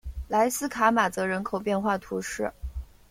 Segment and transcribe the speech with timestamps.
[0.29, 2.51] 莱斯卡马泽人口变化图示